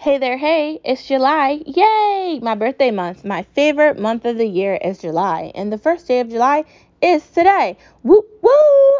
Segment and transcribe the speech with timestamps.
[0.00, 1.60] Hey there, hey, it's July.
[1.66, 2.40] Yay!
[2.42, 3.22] My birthday month.
[3.22, 5.52] My favorite month of the year is July.
[5.54, 6.64] And the first day of July
[7.02, 7.76] is today.
[8.02, 8.90] Woo woo!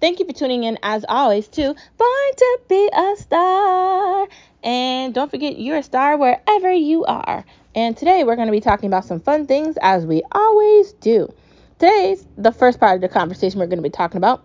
[0.00, 4.26] Thank you for tuning in as always to Born to Be a Star.
[4.64, 7.44] And don't forget you're a star wherever you are.
[7.74, 11.30] And today we're going to be talking about some fun things as we always do.
[11.78, 14.42] Today's the first part of the conversation we're going to be talking about.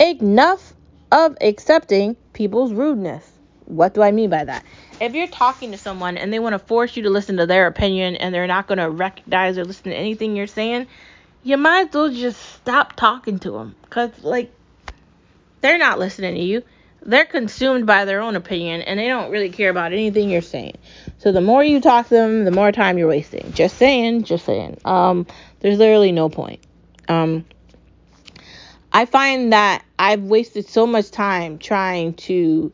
[0.00, 0.72] Enough
[1.12, 3.29] of accepting people's rudeness.
[3.70, 4.64] What do I mean by that?
[5.00, 7.66] If you're talking to someone and they want to force you to listen to their
[7.66, 10.86] opinion and they're not going to recognize or listen to anything you're saying,
[11.42, 13.74] you might as well just stop talking to them.
[13.82, 14.52] Because, like,
[15.60, 16.62] they're not listening to you.
[17.02, 20.76] They're consumed by their own opinion and they don't really care about anything you're saying.
[21.18, 23.52] So the more you talk to them, the more time you're wasting.
[23.52, 24.78] Just saying, just saying.
[24.84, 25.26] Um,
[25.60, 26.60] there's literally no point.
[27.08, 27.46] Um,
[28.92, 32.72] I find that I've wasted so much time trying to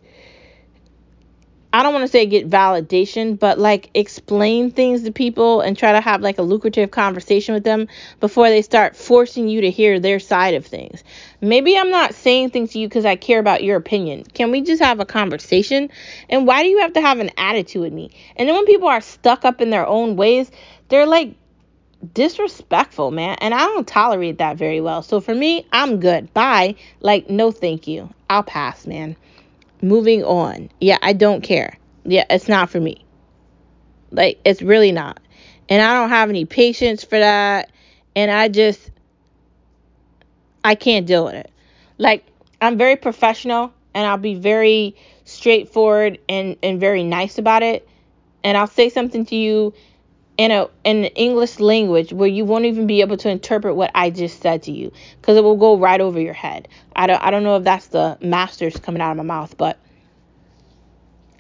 [1.77, 5.93] I don't want to say get validation, but like explain things to people and try
[5.93, 10.01] to have like a lucrative conversation with them before they start forcing you to hear
[10.01, 11.05] their side of things.
[11.43, 14.25] Maybe I'm not saying things to you because I care about your opinion.
[14.25, 15.91] Can we just have a conversation?
[16.31, 18.11] And why do you have to have an attitude with me?
[18.37, 20.51] And then when people are stuck up in their own ways,
[20.89, 21.35] they're like
[22.15, 23.37] disrespectful, man.
[23.43, 25.03] And I don't tolerate that very well.
[25.03, 26.33] So for me, I'm good.
[26.33, 26.77] Bye.
[27.01, 28.09] Like, no, thank you.
[28.31, 29.15] I'll pass, man.
[29.83, 30.71] Moving on.
[30.81, 31.77] Yeah, I don't care.
[32.05, 33.05] Yeah, it's not for me.
[34.11, 35.21] Like, it's really not.
[35.69, 37.71] And I don't have any patience for that.
[38.15, 38.91] And I just,
[40.65, 41.51] I can't deal with it.
[41.99, 42.25] Like,
[42.61, 47.89] I'm very professional and I'll be very straightforward and, and very nice about it.
[48.45, 49.75] And I'll say something to you
[50.39, 54.11] in a in English language where you won't even be able to interpret what I
[54.11, 56.69] just said to you because it will go right over your head.
[56.95, 59.79] I don't I don't know if that's the masters coming out of my mouth, but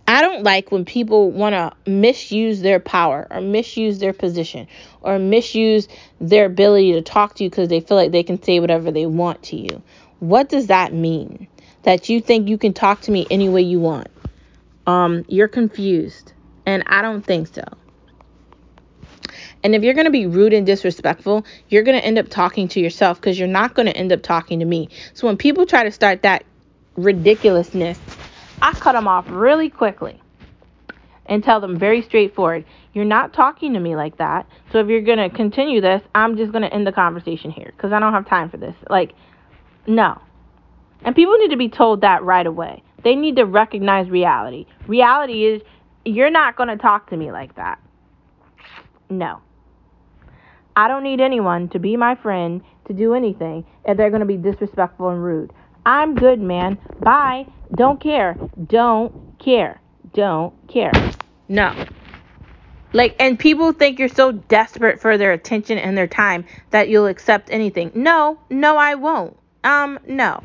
[0.08, 4.69] I don't like when people want to misuse their power or misuse their position
[5.00, 5.88] or misuse
[6.20, 9.06] their ability to talk to you because they feel like they can say whatever they
[9.06, 9.82] want to you.
[10.20, 11.49] What does that mean?
[11.82, 14.09] That you think you can talk to me any way you want?
[14.87, 16.32] Um, you're confused,
[16.65, 17.62] and I don't think so.
[19.66, 22.69] And if you're going to be rude and disrespectful, you're going to end up talking
[22.69, 24.91] to yourself because you're not going to end up talking to me.
[25.12, 26.44] So when people try to start that
[26.94, 27.99] ridiculousness,
[28.62, 30.22] I cut them off really quickly
[31.26, 34.47] and tell them very straightforward, you're not talking to me like that.
[34.71, 37.72] So if you're going to continue this, I'm just going to end the conversation here
[37.76, 38.76] because I don't have time for this.
[38.88, 39.15] Like,
[39.84, 40.22] no.
[41.03, 42.84] And people need to be told that right away.
[43.03, 44.66] They need to recognize reality.
[44.87, 45.62] Reality is
[46.05, 47.81] you're not going to talk to me like that.
[49.10, 49.41] No.
[50.76, 54.26] I don't need anyone to be my friend to do anything if they're going to
[54.26, 55.53] be disrespectful and rude.
[55.87, 56.78] I'm good, man.
[57.00, 57.47] Bye.
[57.75, 58.37] Don't care.
[58.66, 59.81] Don't care.
[60.12, 60.92] Don't care.
[61.48, 61.75] No.
[62.92, 67.06] Like, and people think you're so desperate for their attention and their time that you'll
[67.06, 67.91] accept anything.
[67.94, 69.37] No, no, I won't.
[69.64, 70.43] Um, no.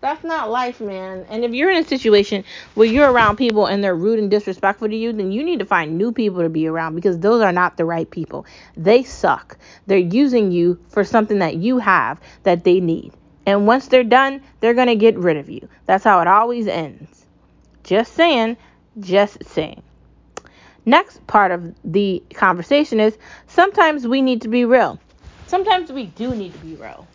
[0.00, 1.26] That's not life, man.
[1.28, 2.44] And if you're in a situation
[2.74, 5.66] where you're around people and they're rude and disrespectful to you, then you need to
[5.66, 8.46] find new people to be around because those are not the right people.
[8.76, 9.58] They suck.
[9.86, 13.12] They're using you for something that you have that they need.
[13.44, 15.68] And once they're done, they're going to get rid of you.
[15.84, 17.26] That's how it always ends.
[17.84, 18.56] Just saying,
[19.00, 19.82] just saying.
[20.86, 23.18] Next part of the conversation is
[23.48, 24.98] sometimes we need to be real.
[25.46, 27.06] Sometimes we do need to be real.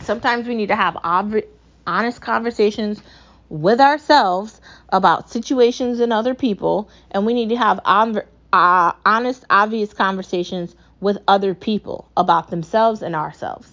[0.00, 1.42] Sometimes we need to have ob-
[1.86, 3.02] honest conversations
[3.48, 4.60] with ourselves
[4.90, 11.18] about situations and other people, and we need to have uh, honest, obvious conversations with
[11.28, 13.70] other people about themselves and ourselves.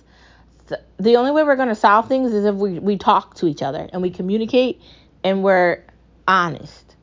[0.98, 3.62] The only way we're going to solve things is if we, we talk to each
[3.62, 4.82] other and we communicate
[5.24, 5.84] and we're
[6.28, 6.96] honest.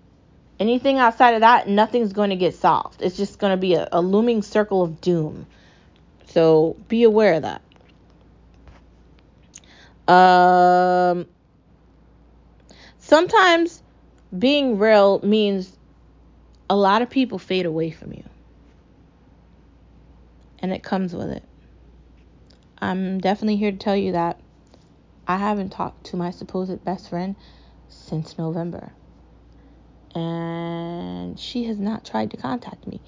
[0.59, 3.03] Anything outside of that, nothing's going to get solved.
[3.03, 5.47] It's just going to be a, a looming circle of doom.
[6.29, 7.63] So be aware of that.
[10.11, 11.27] Um,
[12.99, 13.83] sometimes
[14.37, 15.77] being real means
[16.69, 18.25] a lot of people fade away from you.
[20.59, 21.45] And it comes with it.
[22.79, 24.41] I'm definitely here to tell you that
[25.29, 27.37] I haven't talked to my supposed best friend
[27.89, 28.93] since November.
[30.15, 33.01] And she has not tried to contact me.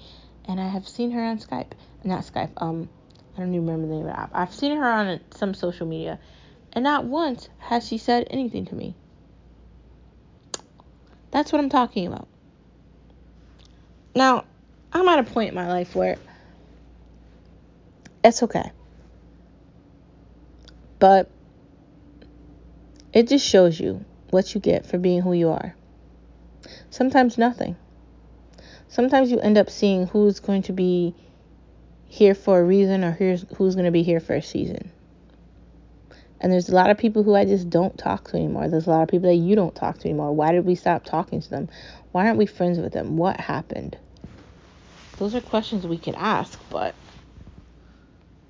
[0.45, 1.71] And I have seen her on Skype.
[2.05, 2.87] Not Skype, um,
[3.35, 4.31] I don't even remember the name of the app.
[4.33, 6.19] I've seen her on some social media
[6.73, 8.95] and not once has she said anything to me.
[11.31, 12.27] That's what I'm talking about.
[14.15, 14.45] Now,
[14.91, 16.17] I'm at a point in my life where
[18.23, 18.71] it's okay.
[20.99, 21.29] But
[23.13, 25.75] it just shows you what you get for being who you are.
[26.89, 27.75] Sometimes nothing.
[28.87, 31.15] Sometimes you end up seeing who's going to be
[32.05, 34.91] here for a reason or who's going to be here for a season.
[36.43, 38.67] And there's a lot of people who I just don't talk to anymore.
[38.67, 40.33] There's a lot of people that you don't talk to anymore.
[40.35, 41.69] Why did we stop talking to them?
[42.11, 43.15] Why aren't we friends with them?
[43.15, 43.97] What happened?
[45.17, 46.95] Those are questions we can ask, but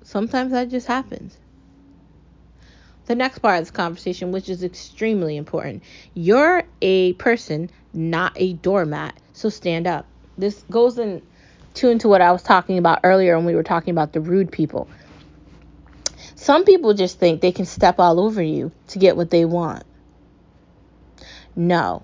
[0.02, 1.38] sometimes that just happens.
[3.06, 5.84] The next part of this conversation, which is extremely important.
[6.14, 10.08] You're a person, not a doormat, so stand up.
[10.36, 11.22] This goes in
[11.74, 14.50] tune to what I was talking about earlier when we were talking about the rude
[14.50, 14.90] people.
[16.44, 19.82] Some people just think they can step all over you to get what they want.
[21.56, 22.02] No.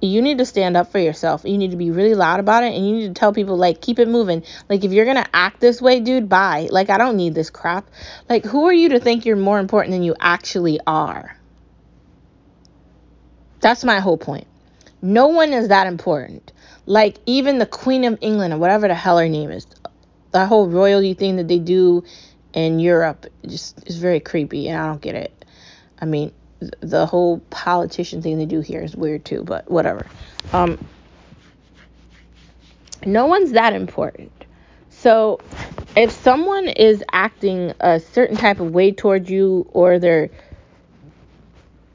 [0.00, 1.42] You need to stand up for yourself.
[1.44, 3.80] You need to be really loud about it and you need to tell people like
[3.80, 4.44] keep it moving.
[4.68, 6.68] Like if you're going to act this way, dude, bye.
[6.70, 7.90] Like I don't need this crap.
[8.28, 11.36] Like who are you to think you're more important than you actually are?
[13.58, 14.46] That's my whole point.
[15.02, 16.52] No one is that important.
[16.86, 19.66] Like even the Queen of England or whatever the hell her name is.
[20.30, 22.04] That whole royalty thing that they do
[22.52, 25.44] in Europe just is very creepy and I don't get it.
[26.00, 26.32] I mean,
[26.80, 30.06] the whole politician thing they do here is weird too, but whatever.
[30.52, 30.78] Um,
[33.04, 34.32] no one's that important.
[34.90, 35.40] So
[35.96, 40.30] if someone is acting a certain type of way towards you or they're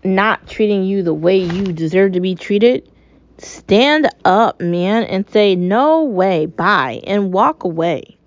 [0.04, 2.90] not treating you the way you deserve to be treated,
[3.38, 8.18] stand up, man, and say, no way, bye, and walk away.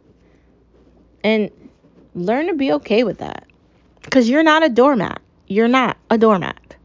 [1.25, 1.51] And
[2.19, 3.47] learn to be okay with that.
[4.03, 5.21] Because you're not a doormat.
[5.47, 6.77] You're not a doormat.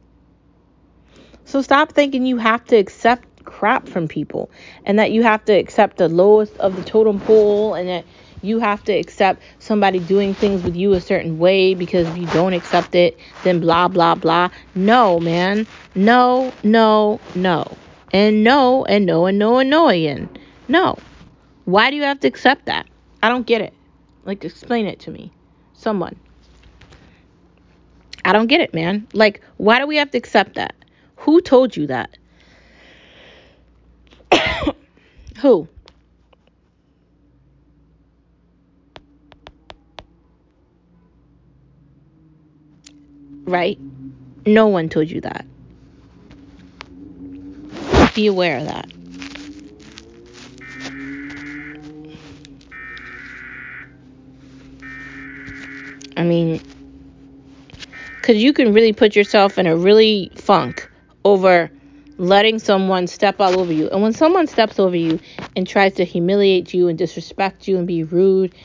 [1.45, 4.49] So stop thinking you have to accept crap from people
[4.85, 8.05] and that you have to accept the lowest of the totem pole and that
[8.41, 12.27] you have to accept somebody doing things with you a certain way because if you
[12.27, 14.49] don't accept it, then blah, blah, blah.
[14.75, 15.65] No, man.
[15.95, 17.77] No, no, no.
[18.11, 20.29] And no, and no, and no, and no again.
[20.67, 20.97] No.
[21.65, 22.87] Why do you have to accept that?
[23.21, 23.73] I don't get it.
[24.25, 25.31] Like, explain it to me.
[25.73, 26.19] Someone.
[28.25, 29.07] I don't get it, man.
[29.13, 30.75] Like, why do we have to accept that?
[31.17, 32.17] Who told you that?
[35.41, 35.67] Who?
[43.45, 43.77] Right?
[44.45, 45.45] No one told you that.
[48.15, 48.89] Be aware of that.
[56.23, 56.61] I mean,
[58.15, 60.89] because you can really put yourself in a really funk
[61.25, 61.69] over
[62.17, 63.89] letting someone step all over you.
[63.89, 65.19] And when someone steps over you
[65.57, 68.55] and tries to humiliate you and disrespect you and be rude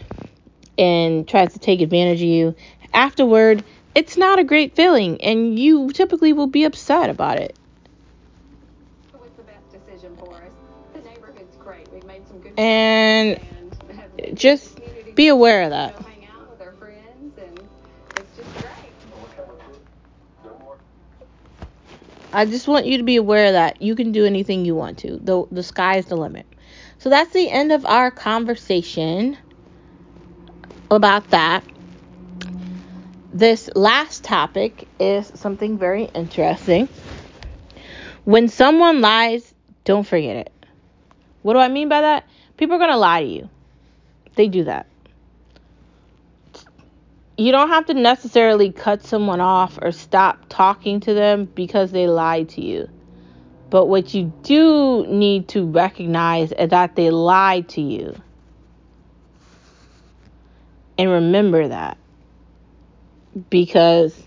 [0.78, 2.54] and tries to take advantage of you,
[2.94, 7.58] afterward, it's not a great feeling and you typically will be upset about it.
[12.56, 13.40] And
[14.34, 14.78] just
[15.16, 16.07] be aware of that.
[22.32, 25.18] I just want you to be aware that you can do anything you want to.
[25.22, 26.46] The the sky is the limit.
[26.98, 29.38] So that's the end of our conversation
[30.90, 31.64] about that.
[33.32, 36.88] This last topic is something very interesting.
[38.24, 39.54] When someone lies,
[39.84, 40.66] don't forget it.
[41.42, 42.28] What do I mean by that?
[42.56, 43.48] People are going to lie to you.
[44.34, 44.86] They do that
[47.38, 52.08] you don't have to necessarily cut someone off or stop talking to them because they
[52.08, 52.88] lied to you.
[53.70, 58.20] But what you do need to recognize is that they lied to you.
[60.98, 61.96] And remember that.
[63.50, 64.20] Because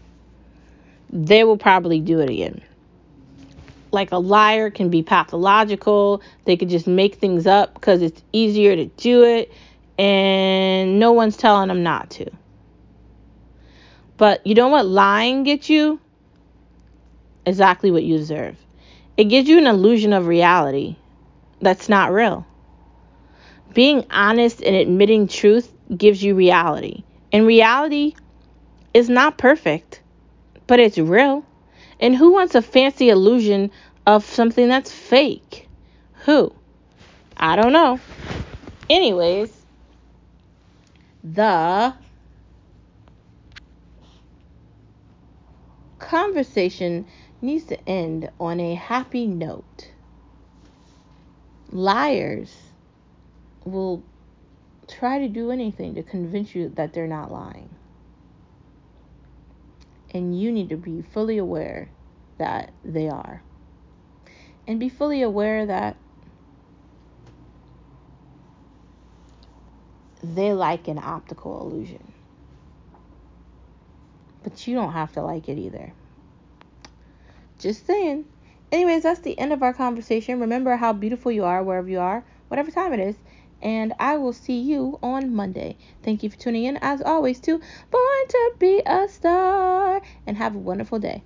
[1.09, 2.61] they will probably do it again.
[3.91, 8.73] Like a liar can be pathological, they could just make things up because it's easier
[8.73, 9.51] to do it,
[9.99, 12.31] and no one's telling them not to.
[14.21, 15.99] But you know what lying gets you?
[17.43, 18.55] Exactly what you deserve.
[19.17, 20.95] It gives you an illusion of reality
[21.59, 22.45] that's not real.
[23.73, 27.03] Being honest and admitting truth gives you reality.
[27.31, 28.13] And reality
[28.93, 30.03] is not perfect,
[30.67, 31.43] but it's real.
[31.99, 33.71] And who wants a fancy illusion
[34.05, 35.67] of something that's fake?
[36.25, 36.53] Who?
[37.37, 37.99] I don't know.
[38.87, 39.51] Anyways,
[41.23, 41.95] the
[46.11, 47.07] conversation
[47.41, 49.91] needs to end on a happy note.
[51.71, 52.53] Liars
[53.63, 54.03] will
[54.89, 57.69] try to do anything to convince you that they're not lying.
[60.13, 61.89] And you need to be fully aware
[62.37, 63.41] that they are.
[64.67, 65.95] And be fully aware that
[70.21, 72.11] they like an optical illusion.
[74.43, 75.93] But you don't have to like it either.
[77.61, 78.25] Just saying.
[78.71, 80.39] Anyways, that's the end of our conversation.
[80.39, 83.17] Remember how beautiful you are wherever you are, whatever time it is.
[83.61, 85.77] And I will see you on Monday.
[86.01, 87.59] Thank you for tuning in, as always, to
[87.91, 90.01] Born to Be a Star.
[90.25, 91.21] And have a wonderful day.